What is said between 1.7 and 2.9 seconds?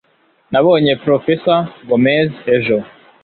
gómez ejo